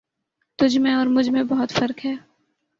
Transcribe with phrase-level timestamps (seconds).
[0.59, 2.13] تجھ میں اور مجھ میں بہت فرق ہے